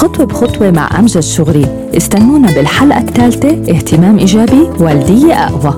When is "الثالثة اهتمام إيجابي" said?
3.00-4.70